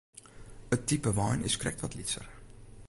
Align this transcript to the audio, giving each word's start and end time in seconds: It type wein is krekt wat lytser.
It 0.75 0.81
type 0.87 1.07
wein 1.17 1.39
is 1.47 1.55
krekt 1.61 1.81
wat 1.83 1.95
lytser. 1.97 2.25